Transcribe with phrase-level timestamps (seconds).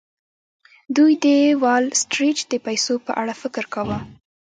[0.95, 1.27] دوی د
[1.63, 3.97] وال سټریټ د پیسو په اړه فکر کاوه